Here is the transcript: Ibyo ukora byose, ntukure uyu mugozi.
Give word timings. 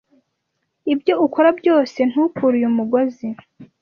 Ibyo 0.93 1.13
ukora 1.25 1.49
byose, 1.59 1.99
ntukure 2.11 2.53
uyu 2.59 2.69
mugozi. 2.77 3.27